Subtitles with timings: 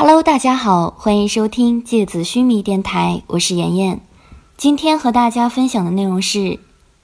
[0.00, 4.00] Hello，大家好，欢迎收听芥子须弥电台，我是妍妍。
[4.56, 6.38] 今天和大家分享的内容是《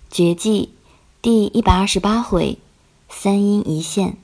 [0.09, 0.71] 绝技》
[1.21, 2.57] 第一百二十八回
[3.11, 4.17] “三阴一线”。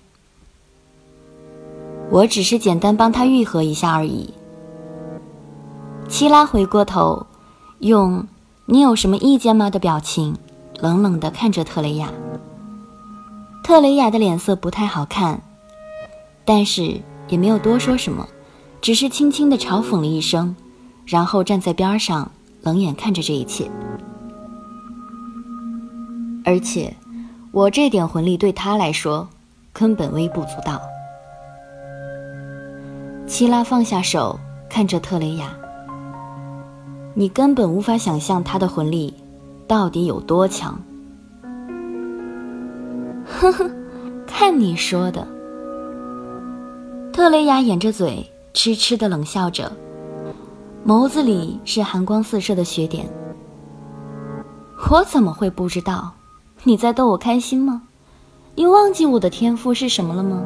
[2.11, 4.33] 我只是简单帮他愈合一下而已。
[6.09, 7.27] 七拉回过头，
[7.81, 8.27] 用
[8.65, 10.35] “你有什么意见吗”的表情，
[10.81, 12.11] 冷冷地看着特雷雅。
[13.63, 15.43] 特雷雅的脸色不太好看，
[16.47, 18.27] 但是也没有多说什么。
[18.83, 20.57] 只是轻轻的嘲讽了一声，
[21.07, 22.29] 然后站在边上
[22.63, 23.71] 冷眼看着这一切。
[26.45, 26.93] 而且，
[27.53, 29.29] 我这点魂力对他来说
[29.73, 30.83] 根本微不足道。
[33.25, 34.37] 七拉放下手，
[34.69, 35.55] 看着特雷雅
[37.15, 39.15] ：“你根本无法想象他的魂力
[39.69, 40.77] 到底有多强。”
[43.25, 43.71] 呵呵，
[44.27, 45.25] 看你说的。
[47.13, 48.29] 特雷雅掩着嘴。
[48.55, 49.73] 痴痴的冷笑着，
[50.87, 53.09] 眸子里是寒光四射的血点。
[54.91, 56.13] 我怎么会不知道？
[56.65, 57.83] 你在逗我开心吗？
[58.55, 60.43] 你忘记我的天赋是什么了吗？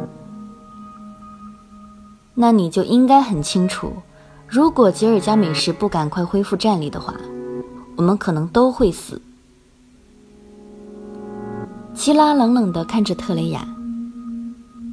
[2.34, 3.92] 那你就应该很清楚，
[4.46, 7.12] 如果吉尔加美什不赶快恢复战力的话，
[7.96, 9.20] 我们可能都会死。
[11.92, 13.66] 齐拉冷冷地看着特雷雅，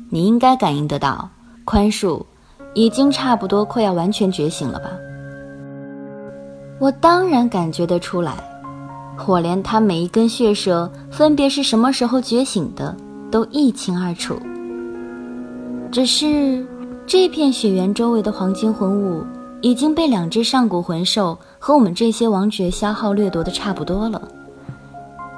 [0.10, 1.30] 你应该感应得到
[1.64, 2.26] 宽恕。
[2.74, 4.90] 已经差不多快要完全觉醒了吧？
[6.80, 8.34] 我当然感觉得出来，
[9.16, 12.96] 火莲它每一根血蛇分别是什么时候觉醒的
[13.32, 14.36] 都一清二楚。
[15.92, 16.66] 只是
[17.06, 19.24] 这片雪原周围的黄金魂物
[19.62, 24.22] 已经被两只上古魂兽和我们这些王爵消耗掠夺的差不多了，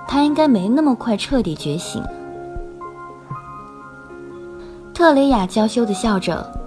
[0.07, 2.01] 他应该没那么快彻底觉醒。
[4.93, 6.64] 特雷雅娇羞地笑着。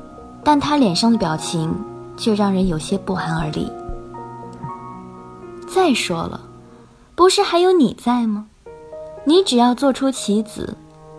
[0.50, 1.70] 但他脸上的表情
[2.16, 3.70] 却让人有些不寒而栗。
[5.68, 6.40] 再说了，
[7.14, 8.46] 不是还有你在吗？
[9.24, 10.74] 你只要做出棋子，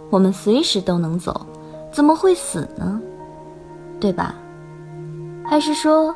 [0.09, 1.45] 我们随时都能走，
[1.91, 2.99] 怎么会死呢？
[3.99, 4.33] 对吧？
[5.45, 6.15] 还是说，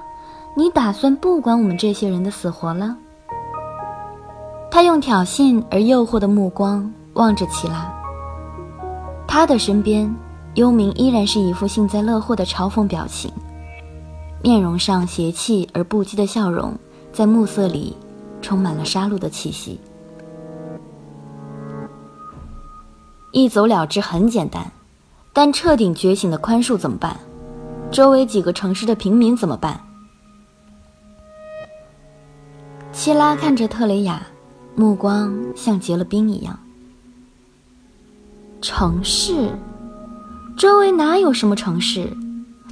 [0.56, 2.98] 你打算不管我们这些人的死活了？
[4.72, 7.94] 他用挑衅而诱惑的目光望着齐拉，
[9.28, 10.12] 他的身边。
[10.56, 13.32] 幽冥依然是一副幸灾乐祸的嘲讽表情，
[14.44, 16.78] 面容上邪气而不羁的笑容，
[17.12, 17.98] 在暮色里
[18.40, 19.80] 充满了杀戮的气息。
[23.32, 24.72] 一走了之很简单，
[25.34, 27.18] 但彻底觉醒的宽恕怎么办？
[27.92, 29.84] 周围几个城市的平民怎么办？
[32.92, 34.22] 希拉看着特雷雅，
[34.76, 36.60] 目光像结了冰一样。
[38.62, 39.50] 城市。
[40.56, 42.16] 周围哪有什么城市，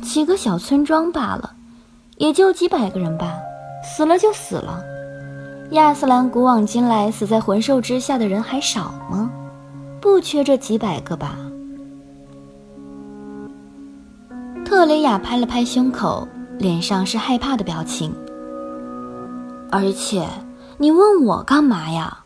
[0.02, 1.53] 几个小村庄罢了，
[2.18, 3.34] 也就几百个人吧，
[3.84, 4.81] 死了就死了。
[5.72, 9.31] 亚斯兰古往今来死在魂兽之下的人还少吗？
[10.00, 11.36] 不缺这几百个吧。
[14.63, 16.28] 特雷雅拍了拍胸口，
[16.58, 18.13] 脸上是害怕的表情。
[19.72, 20.28] 而且，
[20.78, 22.19] 你问我干嘛呀？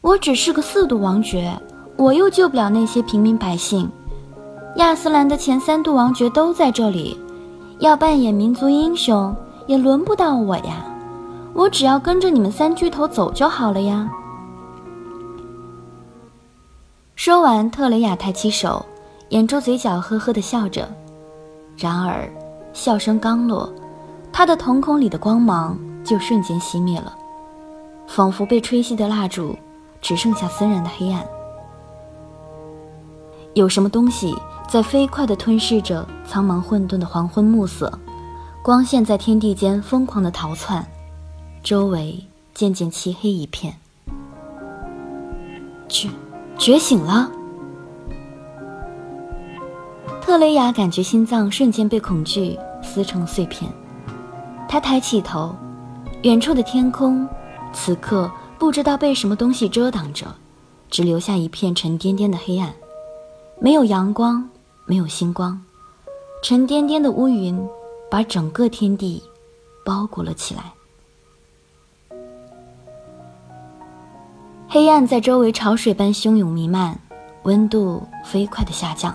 [0.00, 1.58] 我只是个四度王爵，
[1.96, 3.90] 我又救不了那些平民百姓。
[4.78, 7.18] 亚斯兰的前三度王爵都在这里，
[7.80, 9.34] 要扮演民族英雄
[9.66, 10.84] 也轮不到我呀！
[11.52, 14.08] 我只要跟着你们三巨头走就好了呀。
[17.16, 18.86] 说完，特雷雅抬起手，
[19.30, 20.88] 掩住嘴角，呵呵地笑着。
[21.76, 22.30] 然而，
[22.72, 23.68] 笑声刚落，
[24.32, 27.12] 他的瞳孔里的光芒就瞬间熄灭了，
[28.06, 29.56] 仿佛被吹熄的蜡烛，
[30.00, 31.26] 只剩下森然的黑暗。
[33.54, 34.32] 有什么东西？
[34.68, 37.90] 在飞快地吞噬着苍茫混沌的黄昏暮色，
[38.62, 40.86] 光线在天地间疯狂地逃窜，
[41.62, 43.74] 周围渐渐漆黑一片。
[45.88, 46.10] 觉
[46.58, 47.30] 觉醒了，
[50.20, 53.72] 特雷雅感觉心脏瞬间被恐惧撕成碎片。
[54.68, 55.56] 他抬起头，
[56.24, 57.26] 远处的天空
[57.72, 60.26] 此刻不知道被什么东西遮挡着，
[60.90, 62.70] 只留下一片沉甸甸的黑暗，
[63.62, 64.46] 没有阳光。
[64.88, 65.60] 没有星光，
[66.42, 67.62] 沉甸甸的乌云
[68.10, 69.22] 把整个天地
[69.84, 70.72] 包裹了起来。
[74.66, 76.98] 黑暗在周围潮水般汹涌弥漫，
[77.42, 79.14] 温度飞快的下降，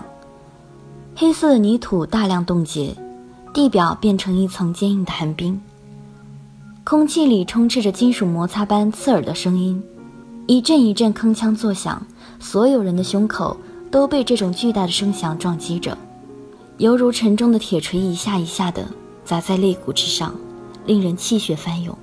[1.16, 2.96] 黑色的泥土大量冻结，
[3.52, 5.60] 地表变成一层坚硬的寒冰。
[6.84, 9.82] 空气里充斥着金属摩擦般刺耳的声音，
[10.46, 12.00] 一阵一阵铿锵作响，
[12.38, 13.56] 所有人的胸口。
[13.94, 15.96] 都被这种巨大的声响撞击着，
[16.78, 18.84] 犹如沉重的铁锤一下一下的
[19.24, 20.34] 砸在肋骨之上，
[20.84, 21.96] 令人气血翻涌。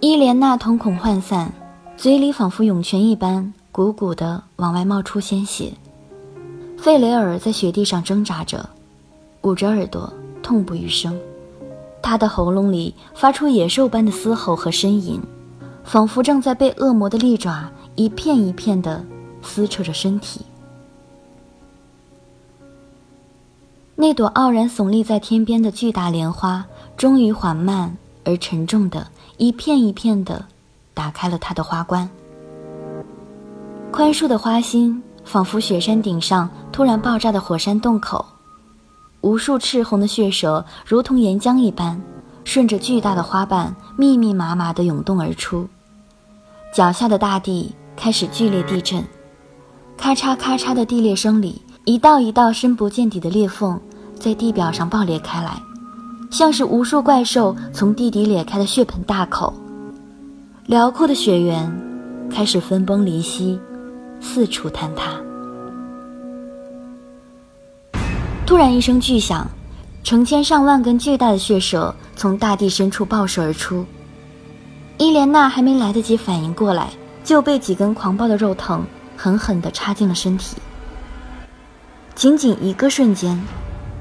[0.00, 1.52] 伊莲娜瞳孔涣散，
[1.96, 5.72] 嘴里仿佛涌泉一般，鼓鼓的往外冒出鲜血。
[6.76, 8.68] 费雷尔在雪地上挣扎着，
[9.42, 10.12] 捂着耳朵，
[10.42, 11.16] 痛不欲生。
[12.02, 15.20] 他的喉咙里发出野兽般的嘶吼和呻吟，
[15.84, 19.04] 仿佛正在被恶魔的利爪一片一片的
[19.42, 20.40] 撕扯着身体。
[23.96, 26.64] 那朵傲然耸立在天边的巨大莲花，
[26.96, 29.04] 终于缓慢而沉重的
[29.36, 30.44] 一片一片地
[30.94, 32.08] 打开了它的花冠。
[33.90, 38.24] 宽恕的花心，仿佛雪山顶上突然爆炸的火山洞口。
[39.22, 42.00] 无数赤红的血蛇如同岩浆一般，
[42.44, 45.68] 顺着巨大的花瓣密密麻麻地涌动而出。
[46.72, 49.04] 脚下的大地开始剧烈地震，
[49.96, 53.78] 咔嚓咔嚓的地裂声里，一道一道深不见底的裂缝
[54.14, 55.60] 在地表上爆裂开来，
[56.30, 59.52] 像是无数怪兽从地底裂开的血盆大口。
[60.66, 61.68] 辽阔的雪原
[62.30, 63.58] 开始分崩离析，
[64.20, 65.20] 四处坍塌。
[68.46, 69.44] 突然一声巨响，
[70.04, 73.84] 成千上万根巨大的血蛇从大地深处爆射而出。
[74.98, 76.90] 伊莲娜还没来得及反应过来，
[77.28, 80.56] 就被几根狂暴的肉藤狠狠地插进了身体。
[82.14, 83.38] 仅仅一个瞬间，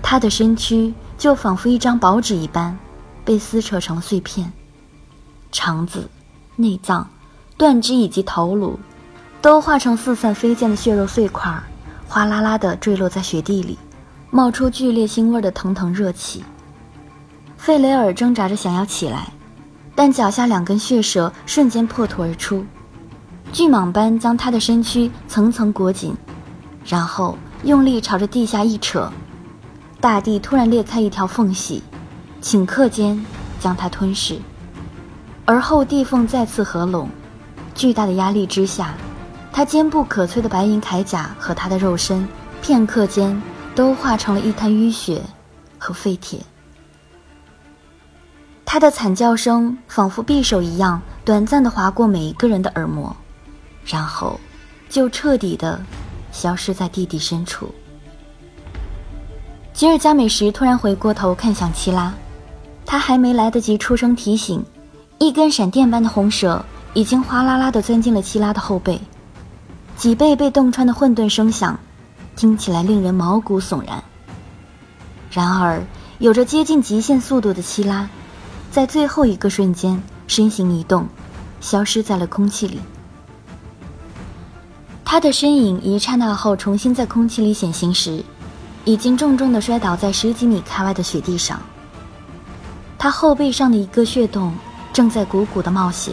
[0.02, 2.80] 他的身躯就仿佛一张薄纸一般，
[3.26, 4.54] 被撕扯成了碎片。
[5.52, 6.10] 肠子、
[6.56, 7.06] 内脏、
[7.58, 8.80] 断肢以及头颅，
[9.42, 11.54] 都化成四散飞溅的血肉碎块，
[12.08, 13.78] 哗啦啦地坠落在雪地里。
[14.32, 16.46] 冒出剧烈腥味的腾腾热气。
[17.58, 19.34] 费雷尔挣扎着想要起来，
[19.96, 22.66] 但脚下两根血蛇瞬间破土而出，
[23.52, 26.16] 巨蟒般将他的身躯层层裹紧，
[26.86, 29.12] 然后用力朝着地下一扯，
[30.00, 31.82] 大地突然裂开一条缝隙，
[32.42, 33.26] 顷刻间
[33.60, 34.40] 将他吞噬。
[35.46, 37.10] 而后地缝再次合拢，
[37.74, 38.94] 巨大的压力之下，
[39.52, 42.28] 他坚不可摧的白银铠甲和他的肉身，
[42.62, 43.42] 片刻间。
[43.78, 45.22] 都化成了一滩淤血
[45.78, 46.40] 和废铁。
[48.66, 53.16] 他的惨叫声仿佛匕首一样，短暂的划过每一个人的耳膜，
[53.88, 54.40] 然后
[54.90, 55.82] 就彻底的
[56.32, 57.74] 消失在地底深处。
[59.74, 62.14] 吉尔加美什突然回过头看向七拉，
[62.86, 64.64] 他还没来得及出声提醒，
[65.18, 66.64] 一根闪电般的红蛇
[66.94, 69.00] 已经哗啦啦的钻进了七拉的后背，
[69.96, 71.80] 脊背被洞穿的混沌声响。
[72.36, 74.04] 听起来令人毛骨悚然。
[75.32, 75.82] 然而，
[76.20, 78.08] 有着接近极限速度的希拉，
[78.72, 81.08] 在最后一个瞬间身形一动，
[81.62, 82.80] 消失在了空气里。
[85.10, 88.22] 他的身影一刹那后重新在空气里显形时，
[88.84, 91.62] 已经重重的摔倒在十几米开外的雪地上。
[92.98, 94.54] 他后背上的一个血洞
[94.92, 96.12] 正在鼓鼓的冒血。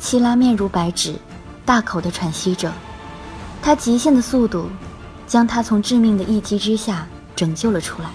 [0.00, 1.14] 希拉面如白纸，
[1.66, 2.72] 大口的喘息着。
[3.60, 4.70] 他极限的速度，
[5.26, 7.06] 将他从致命的一击之下
[7.36, 8.08] 拯救了出来。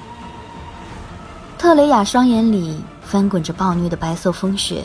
[1.59, 4.83] 特雷雅双眼里翻滚着暴虐的白色风雪，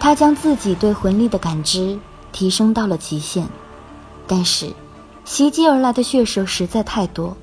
[0.00, 1.96] 他将自己对魂力的感知
[2.32, 3.46] 提升到了极限，
[4.26, 4.72] 但是
[5.24, 7.36] 袭击而来的血蛇实在太多，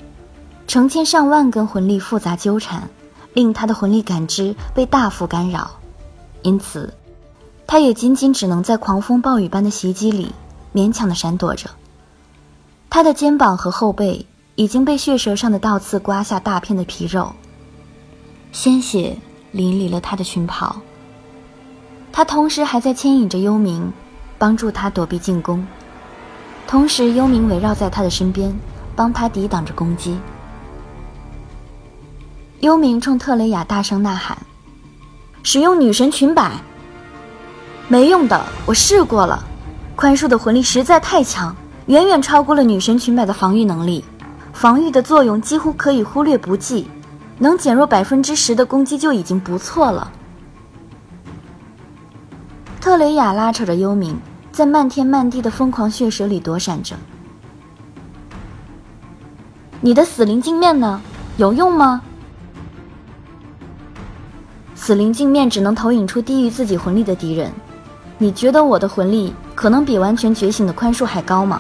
[0.67, 2.89] 成千上万根魂力复杂纠缠，
[3.33, 5.71] 令他的魂力感知被大幅干扰，
[6.41, 6.93] 因此，
[7.67, 10.31] 他也仅仅只能在狂风暴雨般的袭击里
[10.73, 11.69] 勉强的闪躲着。
[12.89, 17.33] 他的肩膀和后背已经被血蛇上的倒刺刮下大片的皮肉，
[18.51, 19.17] 鲜血
[19.51, 20.75] 淋漓了他的裙袍。
[22.11, 23.91] 他同时还在牵引着幽冥，
[24.37, 25.65] 帮助他躲避进攻，
[26.67, 28.53] 同时幽冥围绕在他的身边，
[28.95, 30.19] 帮他抵挡着攻击。
[32.59, 34.37] 幽冥冲特雷雅大声呐喊
[35.43, 36.51] ：“使用女神裙摆，
[37.87, 39.43] 没用的，我试过了，
[39.95, 41.55] 宽恕的魂力实在太强。”
[41.87, 44.03] 远远超过了女神裙摆的防御能力，
[44.53, 46.89] 防御的作用几乎可以忽略不计，
[47.37, 50.11] 能减弱百分之十的攻击就已经不错了。
[52.85, 54.13] 特雷雅拉扯着幽冥，
[54.51, 56.95] 在漫天漫地的疯狂血蛇里躲闪着。
[59.81, 61.01] 你的死灵镜面呢？
[61.37, 62.03] 有用吗？
[64.75, 67.51] 死灵镜面只能投影出低于自己魂力的敌人。
[68.19, 71.59] 你觉得我的魂力可能比完全觉醒的宽恕还高吗？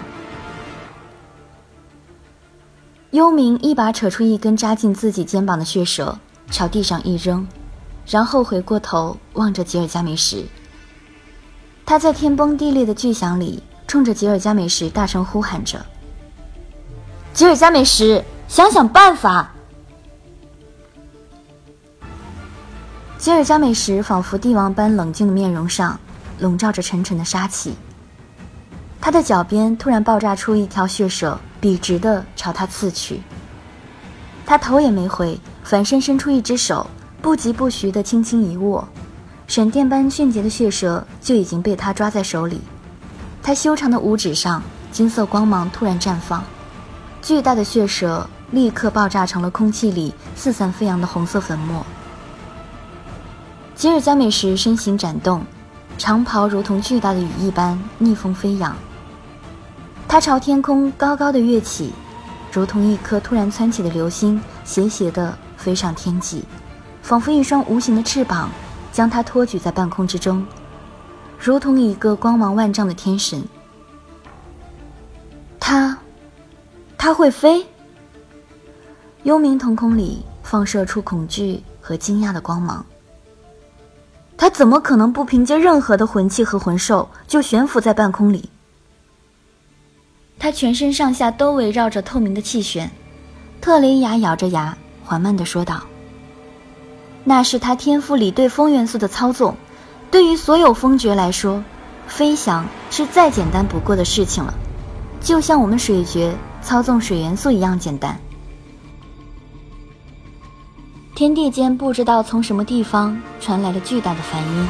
[3.09, 6.19] 幽冥一把扯出一根扎进自己肩膀的血蛇，
[6.51, 7.47] 朝地上一扔，
[8.05, 10.45] 然后回过头望着吉尔加美什。
[11.85, 15.85] 他在天崩地裂的巨响里，冲着吉尔加美什大声呼喊着
[17.31, 19.51] ：“吉尔加美什，想想办法。
[23.19, 25.99] 吉尔加美什仿佛帝王般冷静的面容上，
[26.39, 27.75] 笼罩着沉沉的杀气。
[28.99, 33.21] 他的脚边突然爆炸出一条血蛇，笔直的朝他刺去。
[34.43, 36.87] 他头也没回，反身伸出一只手，
[37.21, 38.87] 不疾不徐的轻轻一握，
[39.47, 42.61] 闪电般迅捷的血蛇就已经被他抓在手里。
[43.43, 44.61] 他修长的五指上，
[44.91, 46.43] 金色光芒突然绽放，
[47.21, 51.85] 巨大的血蛇立刻爆炸成了空气里四散飞扬的红色粉末。
[53.75, 55.43] 吉尔加美什身形展动，
[55.97, 58.75] 长袍如同巨大的羽翼般逆风飞扬。
[60.07, 61.93] 他朝天空高高的跃起，
[62.51, 66.43] 如同一颗突然窜起的流星，斜斜地飞上天际，
[67.03, 68.49] 仿佛一双无形的翅膀
[68.95, 70.47] 将他托举在半空之中，
[71.37, 73.43] 如同一个光芒万丈的天神。
[75.59, 75.97] 他，
[76.97, 77.65] 他会飞。
[79.23, 82.85] 幽冥瞳孔里放射出恐惧和惊讶的光芒。
[84.37, 88.49] 他怎么可能不凭借任何的魂器和魂兽就悬浮在半空里？
[90.39, 92.89] 他全身上下都围绕着透明的气旋，
[93.59, 95.83] 特雷雅咬着牙，缓慢地说道
[97.25, 99.57] ：“那是他天赋里对风元素的操纵。
[100.09, 101.61] 对于所有风爵来说，
[102.07, 104.53] 飞翔是再简单不过的事情了，
[105.19, 108.17] 就像我们水爵操纵水元素一样简单。”
[111.15, 114.67] 天地间不知道从什么地方传来了巨大的梵音，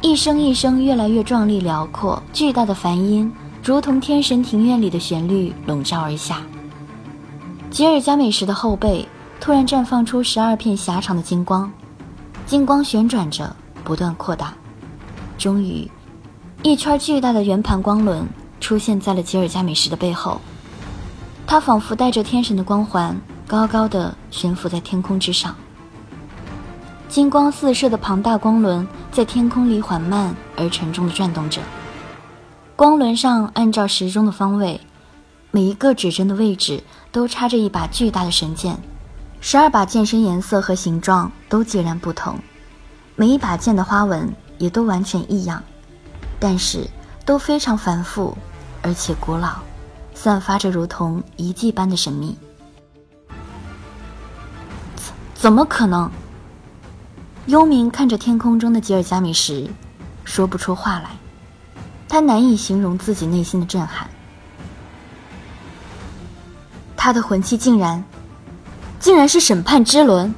[0.00, 3.32] 一声一声越来越壮丽辽阔，巨大的梵音。
[3.62, 6.42] 如同天神庭院里的旋律笼罩而下，
[7.70, 9.06] 吉尔加美什的后背
[9.42, 11.68] 突然绽放出十二片狭长的金光，
[12.46, 14.54] 金光旋转着不断扩大，
[15.36, 15.90] 终于，
[16.62, 18.24] 一圈巨大的圆盘光轮
[18.60, 20.40] 出现在了吉尔加美什的背后，
[21.44, 25.52] 他仿佛带着天神的光环，高高的悬浮在天空之上。
[27.08, 31.60] 金光四射的庞大光轮在天空里缓慢而沉重的转动着。
[32.76, 34.80] 光轮上按照时钟的方位，
[35.50, 38.78] 每一个指针的位置都插着一把巨大的神剑，
[39.44, 42.38] 十二把剑身颜色和形状都截然不同，
[43.16, 45.60] 每一把剑的花纹也都完全异样，
[46.38, 46.88] 但是
[47.26, 48.38] 都非常繁复
[48.82, 49.56] 而且古老，
[50.14, 52.38] 散发着如同遗迹般的神秘。
[54.94, 56.08] 怎怎么可能？
[57.46, 59.68] 幽冥看着天空中的吉尔加米什，
[60.24, 61.10] 说不出话来。
[62.08, 64.08] 他难以形容自己内心的震撼。
[66.96, 68.04] 他的魂器竟然，
[69.02, 70.32] 竟然是审判之轮。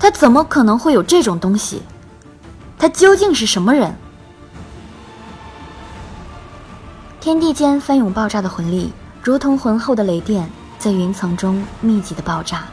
[0.00, 1.82] 他怎么可能会有这种东西？
[2.78, 3.94] 他究竟是什么人？
[7.20, 8.90] 天地间翻涌爆炸的魂力，
[9.22, 10.48] 如同浑厚的雷电，
[10.78, 12.64] 在云层中密集的爆炸。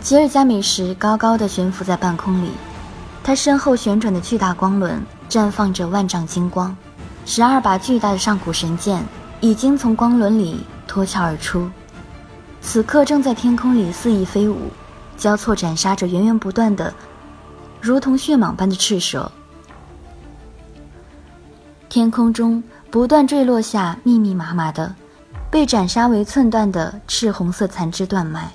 [0.00, 2.52] 吉尔加美什高高的悬浮在半空里，
[3.24, 5.02] 他身后旋转的巨大光轮。
[5.28, 6.74] 绽放着万丈金光，
[7.26, 9.04] 十二把巨大的上古神剑
[9.40, 11.68] 已经从光轮里脱壳而出，
[12.60, 14.70] 此刻正在天空里肆意飞舞，
[15.16, 16.92] 交错斩杀着源源不断的、
[17.80, 19.30] 如同血蟒般的赤蛇。
[21.88, 24.94] 天空中不断坠落下密密麻麻的、
[25.50, 28.52] 被斩杀为寸段的赤红色残肢断脉。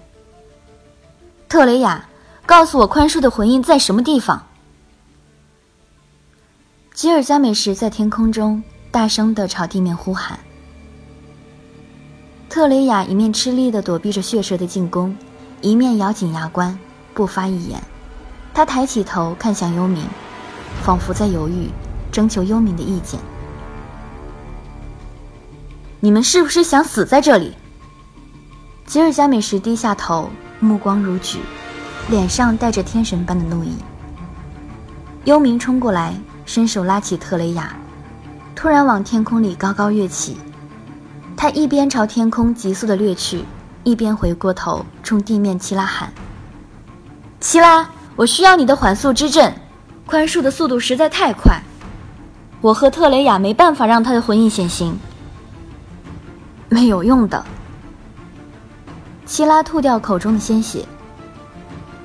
[1.50, 2.06] 特雷雅，
[2.46, 4.46] 告诉我宽恕的魂印在什么地方？
[6.94, 10.38] 吉尔加美什在天空中大声地朝地面呼喊。
[12.54, 15.18] 特雷雅一面吃力地躲避着血蛇的进攻，
[15.62, 16.78] 一面咬紧牙关，
[17.12, 17.82] 不发一言。
[18.54, 20.04] 他抬起头看向幽冥，
[20.84, 21.72] 仿佛在犹豫，
[22.12, 23.20] 征求幽冥的意见。
[26.00, 27.56] 你们是不是想死在这里？
[28.86, 30.30] 吉尔加美什低下头，
[30.60, 31.40] 目光如炬，
[32.12, 33.72] 脸上带着天神般的怒意。
[35.26, 36.14] 幽冥冲过来。
[36.46, 37.76] 伸手拉起特雷雅，
[38.54, 40.38] 突然往天空里高高跃起。
[41.44, 43.44] 他一边朝天空急速的掠去，
[43.84, 46.10] 一边回过头冲地面齐拉喊
[47.42, 47.86] ：“齐拉，
[48.16, 49.54] 我需要你的缓速之阵！
[50.06, 51.62] 宽恕的速度实在太快，
[52.62, 54.98] 我和特雷雅没办法让他的魂印显形。
[56.70, 57.44] 没有用的。”
[59.28, 60.86] 齐拉吐掉口中的鲜血。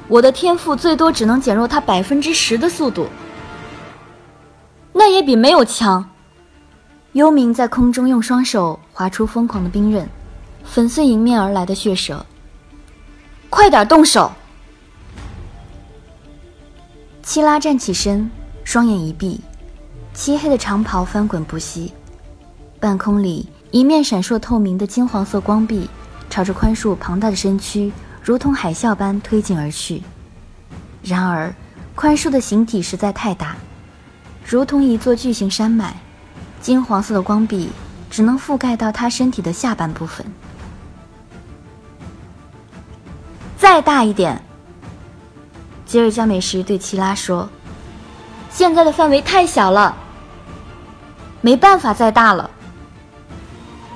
[0.09, 3.07] 我的天赋最多只能减弱他百分之十的速度。
[4.92, 6.04] 那也比没有强。
[7.18, 10.08] 幽冥在空中用双手划出疯狂的冰刃，
[10.62, 12.25] 粉碎迎面而来的血蛇。
[13.50, 14.30] 快点动手！
[17.20, 18.30] 七拉站起身，
[18.62, 19.40] 双眼一闭，
[20.14, 21.92] 漆黑的长袍翻滚不息，
[22.78, 25.90] 半空里一面闪烁透明的金黄色光壁，
[26.30, 30.04] 朝着宽恕庞大的身躯，如同海啸般推进而去。
[31.02, 31.52] 然而，
[31.96, 33.56] 宽恕的形体实在太大，
[34.46, 36.00] 如同一座巨型山脉，
[36.60, 37.70] 金黄色的光壁
[38.10, 40.24] 只能覆盖到他身体的下半部分。
[43.56, 44.42] 再大一点，
[45.86, 47.48] 吉尔加美什对齐拉说
[48.50, 49.96] ：“现在的范围太小了，
[51.40, 52.50] 没办法再大了。”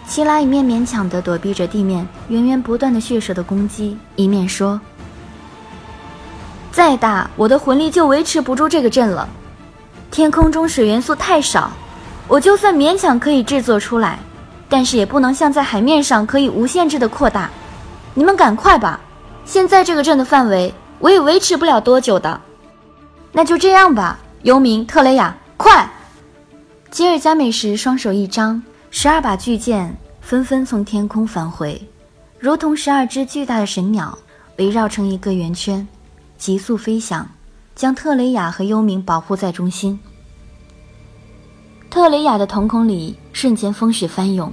[0.07, 4.79] 齐拉一面勉强地躲避着地面源源不断的血蛇的攻击，一面说
[6.71, 9.29] ：“再大，我的魂力就维持不住这个阵了。
[10.11, 11.73] 天空中水元素太少，
[12.33, 14.19] 我就算勉强可以制作出来，
[14.67, 17.51] 但是也不能像在海面上可以无限制的扩大。
[18.15, 18.99] 你们赶快吧！”
[19.45, 22.41] 现在这个阵的范围，我也维持不了多久的。
[23.33, 25.87] 那就这样吧，幽冥特雷雅，快！
[26.91, 31.87] 吉尔加美什双手一张，十二把巨剑纷纷从天空返回，
[32.39, 34.17] 如同十二只巨大的神鸟，
[34.57, 35.87] 围绕成一个圆圈，
[36.39, 37.29] 急速飞翔，
[37.75, 40.01] 将特雷雅和幽冥保护在中心。
[41.93, 44.51] 特雷雅的瞳孔里瞬间风雪翻涌，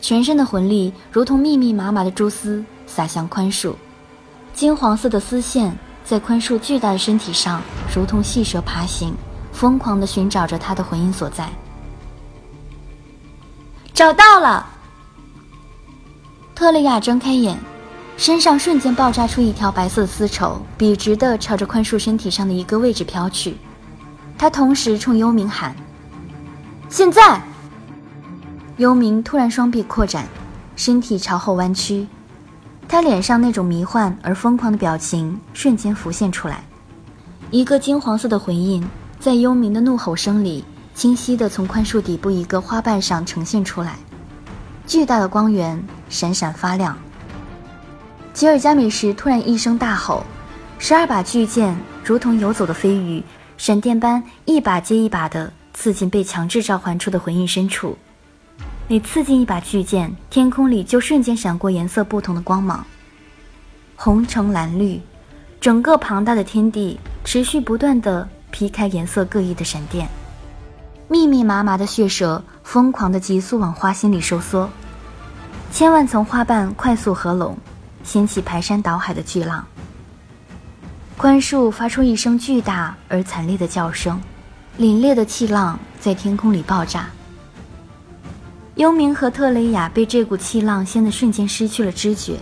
[0.00, 3.74] 全身的魂力如同密密麻麻的蛛丝洒向宽恕。
[4.54, 7.60] 金黄色的丝线在宽恕巨大的身体上，
[7.92, 9.12] 如同细蛇爬行，
[9.50, 11.50] 疯狂地寻找着他的魂音所在。
[13.92, 14.64] 找到了！
[16.54, 17.58] 特雷亚睁开眼，
[18.16, 23.56] 身上瞬间爆炸出一条白色丝绸，笔直地朝着宽恕身体上的一个位置飘去。
[24.38, 25.74] 他同时冲幽冥喊
[26.88, 27.40] ：“现在！”
[28.78, 30.26] 幽冥突然双臂扩展，
[30.76, 32.06] 身体朝后弯曲。
[32.88, 36.64] 他脸上那种迷幻而疯狂的表情瞬间浮现出来，
[37.50, 38.82] 一个金黄色的魂印
[39.20, 40.64] 在幽冥的怒吼声里
[40.94, 43.96] 清晰地从宽恕底部一个花瓣上呈现出来，
[44.86, 45.78] 巨大的光源
[46.08, 46.96] 闪闪发亮。
[48.32, 50.24] 吉尔加美什突然一声大吼，
[50.78, 53.22] 十二把巨剑如同游走的飞鱼，
[53.58, 57.96] 闪电般一把接一把地刺进被强制召唤出的魂印深处。
[58.88, 62.84] 每刺进一把巨剑，天空里就瞬间闪过颜色不同的光芒，
[63.94, 65.00] 红、橙、蓝、绿，
[65.60, 70.08] 整个庞大的天地持续不断的劈开颜色各异的闪电，
[71.06, 74.68] 密密麻麻的血蛇疯狂的急速往花心里收缩，
[75.70, 77.56] 千万层花瓣快速合拢，
[78.02, 79.64] 掀起排山倒海的巨浪。
[81.16, 84.20] 宽恕发出一声巨大而惨烈的叫声，
[84.78, 87.10] 凛冽的气浪在天空里爆炸。
[88.76, 92.38] 幽冥和特雷雅被这股气浪掀得瞬间失去了知觉，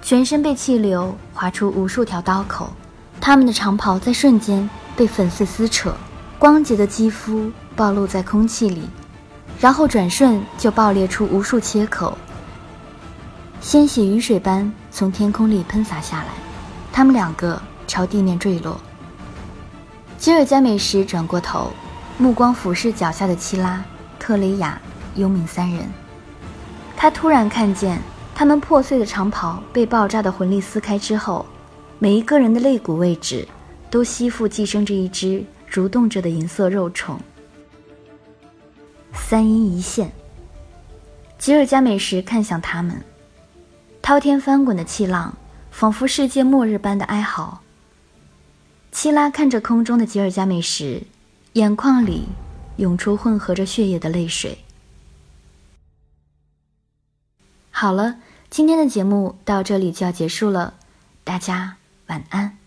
[0.00, 2.72] 全身被气流划出无数条刀口，
[3.20, 5.92] 他们的长袍在瞬间被粉碎撕扯，
[6.38, 8.82] 光洁的肌肤暴露在空气里，
[9.58, 12.16] 然后转瞬就爆裂出无数切口，
[13.60, 16.28] 鲜血雨水般从天空里喷洒下来，
[16.92, 18.80] 他们两个朝地面坠落。
[20.20, 21.72] 吉尔加美什转过头，
[22.18, 23.82] 目光俯视脚下的七拉、
[24.18, 24.78] 特雷雅。
[25.16, 25.88] 幽冥三人，
[26.94, 27.98] 他突然看见
[28.34, 31.44] 他们破碎的长袍被爆炸的魂力撕开之后，
[31.98, 33.48] 每一个人的肋骨位置
[33.90, 37.18] 都吸附寄生着一只蠕动着的银色肉虫。
[39.14, 40.12] 三阴一线，
[41.38, 43.02] 吉尔加美什看向他们，
[44.02, 45.34] 滔天翻滚的气浪
[45.70, 47.58] 仿佛世界末日般的哀嚎。
[48.92, 51.06] 希拉看着空中的吉尔加美什，
[51.54, 52.26] 眼眶里
[52.76, 54.58] 涌出混合着血液的泪水。
[57.70, 58.16] 好了，
[58.50, 60.74] 今天的节目到这里就要结束了，
[61.24, 61.76] 大家
[62.08, 62.59] 晚安。